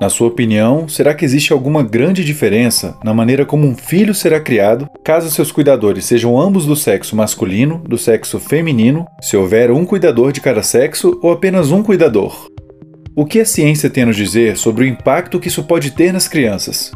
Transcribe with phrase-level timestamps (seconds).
[0.00, 4.40] Na sua opinião, será que existe alguma grande diferença na maneira como um filho será
[4.40, 9.84] criado, caso seus cuidadores sejam ambos do sexo masculino, do sexo feminino, se houver um
[9.86, 12.48] cuidador de cada sexo ou apenas um cuidador?
[13.14, 16.12] O que a ciência tem a nos dizer sobre o impacto que isso pode ter
[16.12, 16.90] nas crianças?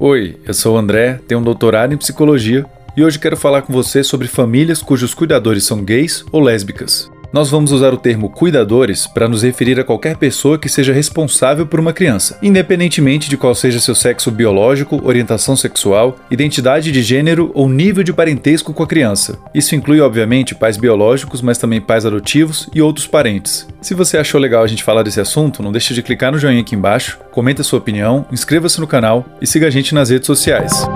[0.00, 2.66] Oi, eu sou o André, tenho um doutorado em psicologia
[2.96, 7.13] e hoje quero falar com você sobre famílias cujos cuidadores são gays ou lésbicas.
[7.34, 11.66] Nós vamos usar o termo cuidadores para nos referir a qualquer pessoa que seja responsável
[11.66, 17.50] por uma criança, independentemente de qual seja seu sexo biológico, orientação sexual, identidade de gênero
[17.52, 19.36] ou nível de parentesco com a criança.
[19.52, 23.66] Isso inclui, obviamente, pais biológicos, mas também pais adotivos e outros parentes.
[23.80, 26.60] Se você achou legal a gente falar desse assunto, não deixe de clicar no joinha
[26.60, 30.86] aqui embaixo, comenta sua opinião, inscreva-se no canal e siga a gente nas redes sociais.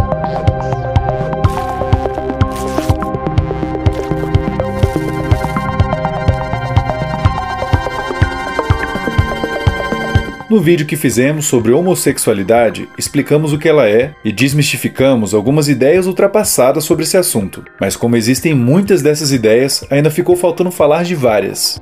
[10.48, 16.06] No vídeo que fizemos sobre homossexualidade, explicamos o que ela é e desmistificamos algumas ideias
[16.06, 17.62] ultrapassadas sobre esse assunto.
[17.78, 21.78] Mas como existem muitas dessas ideias, ainda ficou faltando falar de várias.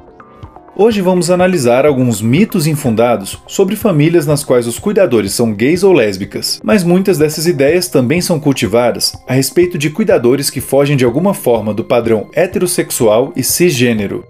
[0.75, 5.93] Hoje vamos analisar alguns mitos infundados sobre famílias nas quais os cuidadores são gays ou
[5.93, 11.05] lésbicas, mas muitas dessas ideias também são cultivadas a respeito de cuidadores que fogem de
[11.05, 14.25] alguma forma do padrão heterossexual e cisgênero.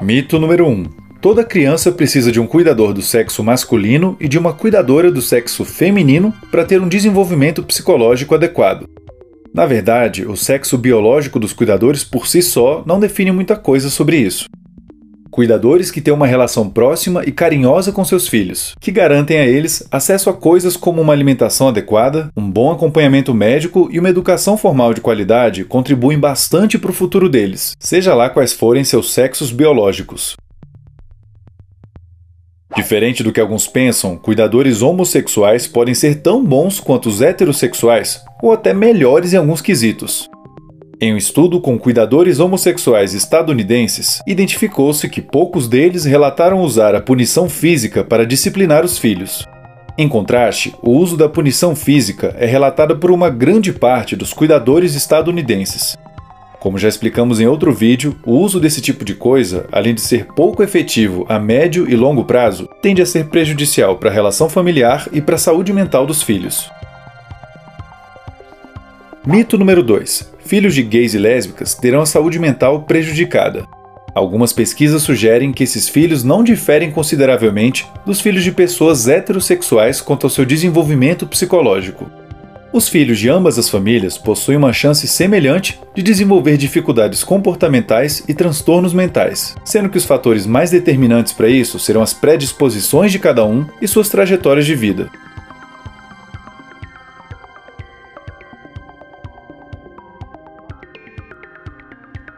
[0.00, 4.52] Mito número 1 Toda criança precisa de um cuidador do sexo masculino e de uma
[4.52, 8.88] cuidadora do sexo feminino para ter um desenvolvimento psicológico adequado.
[9.52, 14.18] Na verdade, o sexo biológico dos cuidadores por si só não define muita coisa sobre
[14.18, 14.44] isso.
[15.28, 19.84] Cuidadores que têm uma relação próxima e carinhosa com seus filhos, que garantem a eles
[19.90, 24.94] acesso a coisas como uma alimentação adequada, um bom acompanhamento médico e uma educação formal
[24.94, 30.36] de qualidade contribuem bastante para o futuro deles, seja lá quais forem seus sexos biológicos.
[32.76, 38.52] Diferente do que alguns pensam, cuidadores homossexuais podem ser tão bons quanto os heterossexuais, ou
[38.52, 40.28] até melhores em alguns quesitos.
[41.00, 47.48] Em um estudo com cuidadores homossexuais estadunidenses, identificou-se que poucos deles relataram usar a punição
[47.48, 49.46] física para disciplinar os filhos.
[49.96, 54.94] Em contraste, o uso da punição física é relatado por uma grande parte dos cuidadores
[54.94, 55.96] estadunidenses,
[56.66, 60.24] como já explicamos em outro vídeo, o uso desse tipo de coisa, além de ser
[60.24, 65.06] pouco efetivo a médio e longo prazo, tende a ser prejudicial para a relação familiar
[65.12, 66.68] e para a saúde mental dos filhos.
[69.24, 73.64] Mito número 2: Filhos de gays e lésbicas terão a saúde mental prejudicada.
[74.12, 80.26] Algumas pesquisas sugerem que esses filhos não diferem consideravelmente dos filhos de pessoas heterossexuais quanto
[80.26, 82.10] ao seu desenvolvimento psicológico.
[82.76, 88.34] Os filhos de ambas as famílias possuem uma chance semelhante de desenvolver dificuldades comportamentais e
[88.34, 93.46] transtornos mentais, sendo que os fatores mais determinantes para isso serão as predisposições de cada
[93.46, 95.08] um e suas trajetórias de vida.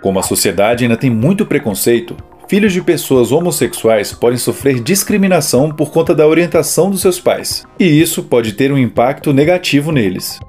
[0.01, 2.17] Como a sociedade ainda tem muito preconceito,
[2.49, 7.85] filhos de pessoas homossexuais podem sofrer discriminação por conta da orientação dos seus pais, e
[7.85, 10.41] isso pode ter um impacto negativo neles.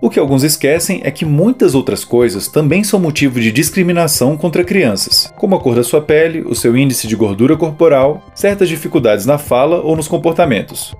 [0.00, 4.62] O que alguns esquecem é que muitas outras coisas também são motivo de discriminação contra
[4.64, 9.26] crianças, como a cor da sua pele, o seu índice de gordura corporal, certas dificuldades
[9.26, 10.94] na fala ou nos comportamentos.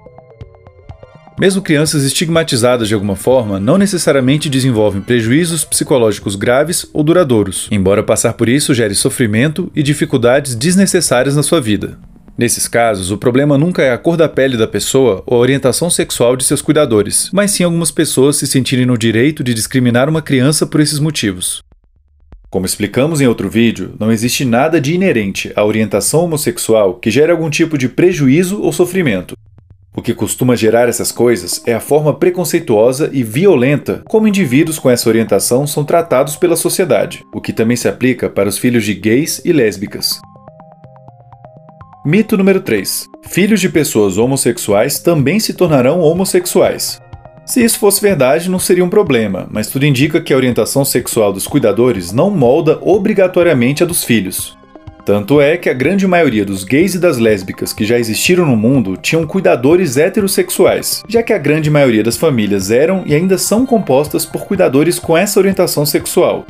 [1.38, 8.02] Mesmo crianças estigmatizadas de alguma forma não necessariamente desenvolvem prejuízos psicológicos graves ou duradouros, embora
[8.02, 11.96] passar por isso gere sofrimento e dificuldades desnecessárias na sua vida.
[12.36, 15.88] Nesses casos, o problema nunca é a cor da pele da pessoa ou a orientação
[15.88, 20.22] sexual de seus cuidadores, mas sim algumas pessoas se sentirem no direito de discriminar uma
[20.22, 21.62] criança por esses motivos.
[22.50, 27.30] Como explicamos em outro vídeo, não existe nada de inerente à orientação homossexual que gere
[27.30, 29.36] algum tipo de prejuízo ou sofrimento,
[29.94, 34.90] o que costuma gerar essas coisas é a forma preconceituosa e violenta como indivíduos com
[34.90, 38.94] essa orientação são tratados pela sociedade, o que também se aplica para os filhos de
[38.94, 40.20] gays e lésbicas.
[42.06, 47.00] Mito número 3: Filhos de pessoas homossexuais também se tornarão homossexuais.
[47.44, 51.32] Se isso fosse verdade, não seria um problema, mas tudo indica que a orientação sexual
[51.32, 54.57] dos cuidadores não molda obrigatoriamente a dos filhos.
[55.08, 58.54] Tanto é que a grande maioria dos gays e das lésbicas que já existiram no
[58.54, 63.64] mundo tinham cuidadores heterossexuais, já que a grande maioria das famílias eram e ainda são
[63.64, 66.44] compostas por cuidadores com essa orientação sexual.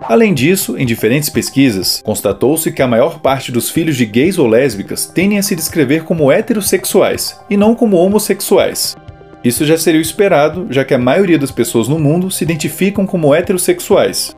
[0.00, 4.46] Além disso, em diferentes pesquisas, constatou-se que a maior parte dos filhos de gays ou
[4.46, 8.96] lésbicas tendem a se descrever como heterossexuais e não como homossexuais.
[9.42, 13.04] Isso já seria o esperado, já que a maioria das pessoas no mundo se identificam
[13.04, 14.36] como heterossexuais,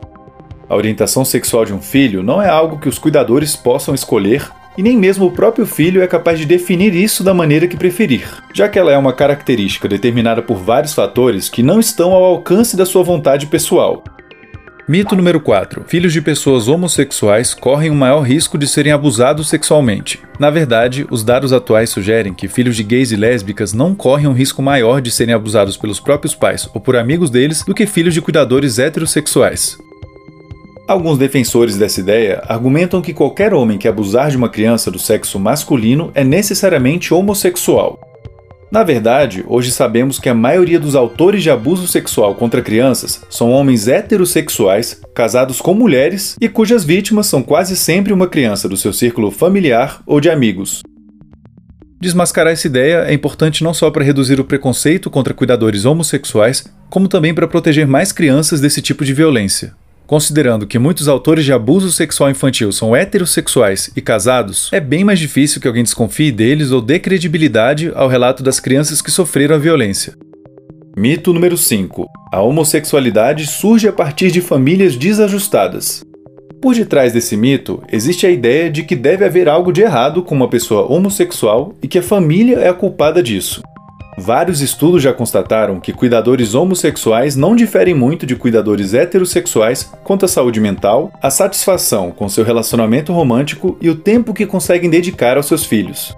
[0.71, 4.83] A orientação sexual de um filho não é algo que os cuidadores possam escolher e
[4.85, 8.23] nem mesmo o próprio filho é capaz de definir isso da maneira que preferir,
[8.55, 12.77] já que ela é uma característica determinada por vários fatores que não estão ao alcance
[12.77, 14.05] da sua vontade pessoal.
[14.87, 15.83] Mito número 4.
[15.89, 20.21] Filhos de pessoas homossexuais correm um maior risco de serem abusados sexualmente.
[20.39, 24.33] Na verdade, os dados atuais sugerem que filhos de gays e lésbicas não correm um
[24.33, 28.15] risco maior de serem abusados pelos próprios pais ou por amigos deles do que filhos
[28.15, 29.77] de cuidadores heterossexuais.
[30.91, 35.39] Alguns defensores dessa ideia argumentam que qualquer homem que abusar de uma criança do sexo
[35.39, 38.01] masculino é necessariamente homossexual.
[38.73, 43.53] Na verdade, hoje sabemos que a maioria dos autores de abuso sexual contra crianças são
[43.53, 48.93] homens heterossexuais, casados com mulheres e cujas vítimas são quase sempre uma criança do seu
[48.93, 50.83] círculo familiar ou de amigos.
[52.01, 57.07] Desmascarar essa ideia é importante não só para reduzir o preconceito contra cuidadores homossexuais, como
[57.07, 59.79] também para proteger mais crianças desse tipo de violência.
[60.11, 65.21] Considerando que muitos autores de abuso sexual infantil são heterossexuais e casados, é bem mais
[65.21, 69.59] difícil que alguém desconfie deles ou dê credibilidade ao relato das crianças que sofreram a
[69.59, 70.15] violência.
[70.97, 72.07] Mito número 5.
[72.33, 76.03] A homossexualidade surge a partir de famílias desajustadas.
[76.61, 80.35] Por detrás desse mito, existe a ideia de que deve haver algo de errado com
[80.35, 83.63] uma pessoa homossexual e que a família é a culpada disso.
[84.21, 90.29] Vários estudos já constataram que cuidadores homossexuais não diferem muito de cuidadores heterossexuais quanto à
[90.29, 95.47] saúde mental, a satisfação com seu relacionamento romântico e o tempo que conseguem dedicar aos
[95.47, 96.15] seus filhos.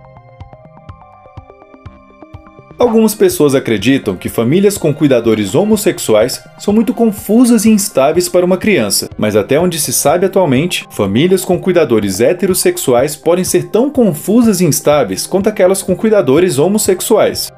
[2.77, 8.57] Algumas pessoas acreditam que famílias com cuidadores homossexuais são muito confusas e instáveis para uma
[8.57, 14.61] criança, mas até onde se sabe atualmente, famílias com cuidadores heterossexuais podem ser tão confusas
[14.61, 17.53] e instáveis quanto aquelas com cuidadores homossexuais.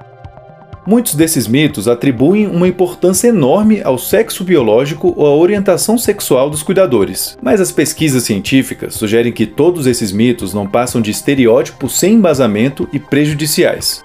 [0.87, 6.63] Muitos desses mitos atribuem uma importância enorme ao sexo biológico ou à orientação sexual dos
[6.63, 12.15] cuidadores, mas as pesquisas científicas sugerem que todos esses mitos não passam de estereótipos sem
[12.15, 14.05] embasamento e prejudiciais.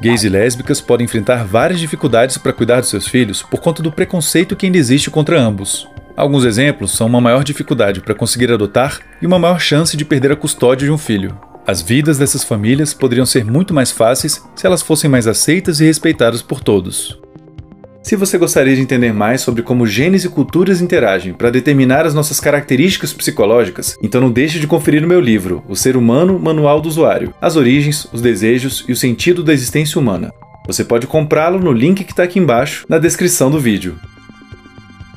[0.00, 3.92] Gays e lésbicas podem enfrentar várias dificuldades para cuidar dos seus filhos por conta do
[3.92, 5.88] preconceito que ainda existe contra ambos.
[6.16, 10.32] Alguns exemplos são uma maior dificuldade para conseguir adotar e uma maior chance de perder
[10.32, 11.38] a custódia de um filho.
[11.66, 15.84] As vidas dessas famílias poderiam ser muito mais fáceis se elas fossem mais aceitas e
[15.84, 17.20] respeitadas por todos.
[18.04, 22.14] Se você gostaria de entender mais sobre como genes e culturas interagem para determinar as
[22.14, 26.80] nossas características psicológicas, então não deixe de conferir o meu livro, O Ser Humano Manual
[26.80, 30.30] do Usuário: As Origens, os Desejos e o Sentido da Existência Humana.
[30.68, 33.98] Você pode comprá-lo no link que está aqui embaixo na descrição do vídeo.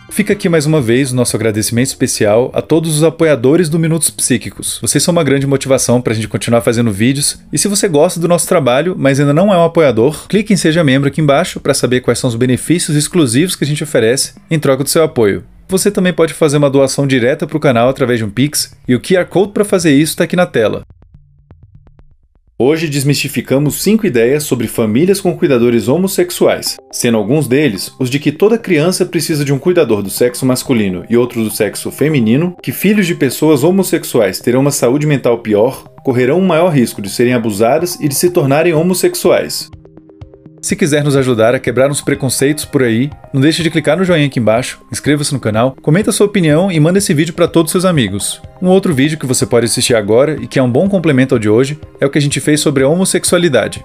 [0.10, 4.10] Fica aqui mais uma vez o nosso agradecimento especial a todos os apoiadores do Minutos
[4.10, 4.80] Psíquicos.
[4.82, 7.40] Vocês são uma grande motivação para a gente continuar fazendo vídeos.
[7.54, 10.58] E se você gosta do nosso trabalho, mas ainda não é um apoiador, clique em
[10.58, 14.34] Seja Membro aqui embaixo para saber quais são os benefícios exclusivos que a gente oferece
[14.52, 15.44] em troca do seu apoio.
[15.70, 18.96] Você também pode fazer uma doação direta para o canal através de um Pix, e
[18.96, 20.82] o QR Code para fazer isso está aqui na tela.
[22.62, 28.34] Hoje desmistificamos cinco ideias sobre famílias com cuidadores homossexuais, sendo alguns deles os de que
[28.34, 32.74] toda criança precisa de um cuidador do sexo masculino e outro do sexo feminino, que
[32.74, 37.34] filhos de pessoas homossexuais terão uma saúde mental pior, correrão um maior risco de serem
[37.34, 39.70] abusadas e de se tornarem homossexuais.
[40.62, 44.04] Se quiser nos ajudar a quebrar uns preconceitos por aí, não deixe de clicar no
[44.04, 47.72] joinha aqui embaixo, inscreva-se no canal, comenta sua opinião e manda esse vídeo para todos
[47.72, 48.42] seus amigos.
[48.62, 51.40] Um outro vídeo que você pode assistir agora e que é um bom complemento ao
[51.40, 53.84] de hoje é o que a gente fez sobre a homossexualidade.